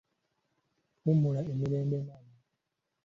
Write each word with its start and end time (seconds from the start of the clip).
Wummula 1.03 1.41
mirembe 1.47 1.97
Maama! 2.07 2.37